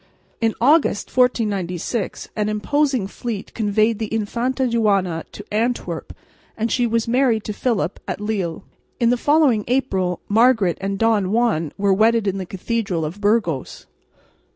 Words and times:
In 0.41 0.55
August, 0.59 1.15
1496, 1.15 2.29
an 2.35 2.49
imposing 2.49 3.05
fleet 3.05 3.53
conveyed 3.53 3.99
the 3.99 4.11
Infanta 4.11 4.65
Juana 4.65 5.25
to 5.31 5.45
Antwerp 5.53 6.11
and 6.57 6.71
she 6.71 6.87
was 6.87 7.07
married 7.07 7.43
to 7.43 7.53
Philip 7.53 7.99
at 8.07 8.19
Lille. 8.19 8.63
In 8.99 9.11
the 9.11 9.15
following 9.15 9.63
April 9.67 10.19
Margaret 10.27 10.79
and 10.81 10.97
Don 10.97 11.29
Juan 11.31 11.71
were 11.77 11.93
wedded 11.93 12.25
in 12.25 12.39
the 12.39 12.47
cathedral 12.47 13.05
of 13.05 13.21
Burgos. 13.21 13.85